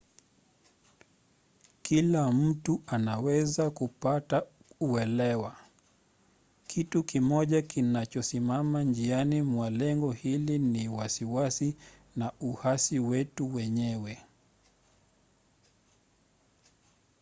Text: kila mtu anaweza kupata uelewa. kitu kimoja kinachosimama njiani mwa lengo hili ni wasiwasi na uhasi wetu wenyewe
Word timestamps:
kila 1.81 2.31
mtu 2.31 2.81
anaweza 2.87 3.69
kupata 3.69 4.43
uelewa. 4.79 5.55
kitu 6.67 7.03
kimoja 7.03 7.61
kinachosimama 7.61 8.83
njiani 8.83 9.41
mwa 9.41 9.69
lengo 9.69 10.11
hili 10.11 10.59
ni 10.59 10.87
wasiwasi 10.89 11.75
na 12.15 12.31
uhasi 12.39 12.99
wetu 12.99 13.55
wenyewe 13.55 14.23